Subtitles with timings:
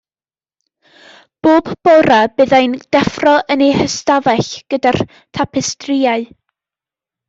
[1.47, 5.01] Bob bore byddai'n deffro yn ei hystafell gyda'r
[5.43, 6.31] tapestrïau.